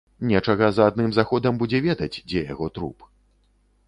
Нечага 0.27 0.69
за 0.77 0.85
адным 0.91 1.11
заходам 1.17 1.59
будзе 1.59 1.81
ведаць, 1.87 2.21
дзе 2.31 2.43
яго 2.53 2.71
труп. 2.79 3.07